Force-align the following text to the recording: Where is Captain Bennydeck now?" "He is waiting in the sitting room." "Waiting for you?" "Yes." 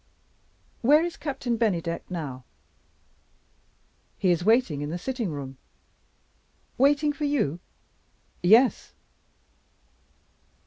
Where 0.81 1.03
is 1.03 1.15
Captain 1.15 1.57
Bennydeck 1.59 2.01
now?" 2.09 2.43
"He 4.17 4.31
is 4.31 4.43
waiting 4.43 4.81
in 4.81 4.89
the 4.89 4.97
sitting 4.97 5.29
room." 5.29 5.59
"Waiting 6.79 7.13
for 7.13 7.25
you?" 7.25 7.59
"Yes." 8.41 8.93